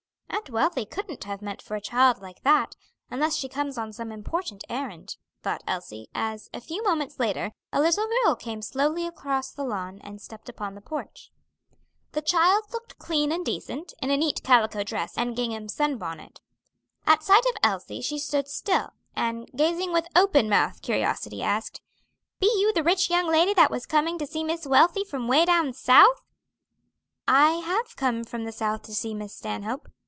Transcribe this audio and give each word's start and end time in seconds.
"Aunt 0.33 0.49
Wealthy 0.49 0.85
couldn't 0.85 1.25
have 1.25 1.41
meant 1.43 1.61
for 1.61 1.75
a 1.75 1.81
child 1.81 2.19
like 2.21 2.41
that, 2.43 2.75
unless 3.11 3.35
she 3.35 3.47
comes 3.47 3.77
on 3.77 3.93
some 3.93 4.11
important 4.11 4.63
errand," 4.69 5.17
thought 5.43 5.63
Elsie, 5.67 6.09
as, 6.15 6.49
a 6.51 6.59
few 6.59 6.81
moments 6.83 7.19
later, 7.19 7.51
a 7.71 7.79
little 7.79 8.07
girl 8.23 8.35
came 8.35 8.61
slowly 8.63 9.05
across 9.05 9.51
the 9.51 9.63
lawn 9.63 9.99
and 10.03 10.19
stepped 10.19 10.49
upon 10.49 10.73
the 10.73 10.81
porch. 10.81 11.29
The 12.13 12.23
child 12.23 12.63
looked 12.73 12.97
clean 12.97 13.31
and 13.31 13.45
decent, 13.45 13.93
in 14.01 14.09
a 14.09 14.17
neat 14.17 14.41
calico 14.43 14.83
dress 14.83 15.15
and 15.15 15.35
gingham 15.35 15.67
sun 15.69 15.97
bonnet. 15.99 16.41
At 17.05 17.21
sight 17.23 17.45
of 17.45 17.55
Elsie 17.61 18.01
she 18.01 18.17
stood 18.17 18.47
still, 18.47 18.89
and, 19.15 19.47
gazing 19.55 19.93
with 19.93 20.07
open 20.15 20.49
mouthed 20.49 20.81
curiosity, 20.81 21.43
asked, 21.43 21.81
"Be 22.39 22.47
you 22.57 22.73
the 22.73 22.83
rich 22.83 23.11
young 23.11 23.27
lady 23.27 23.53
that 23.53 23.71
was 23.71 23.85
coming 23.85 24.17
to 24.17 24.25
see 24.27 24.43
Miss 24.43 24.65
Wealthy 24.65 25.03
from 25.03 25.27
'way 25.27 25.45
down 25.45 25.71
south?" 25.73 26.23
"I 27.27 27.51
have 27.57 27.95
come 27.95 28.23
from 28.23 28.45
the 28.45 28.51
South 28.51 28.81
to 28.83 28.95
see 28.95 29.13
Miss 29.13 29.35
Stanhope. 29.35 29.87